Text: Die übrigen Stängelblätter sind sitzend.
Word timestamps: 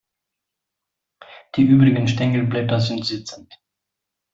Die 1.55 1.61
übrigen 1.61 2.07
Stängelblätter 2.07 2.79
sind 2.79 3.05
sitzend. 3.05 3.53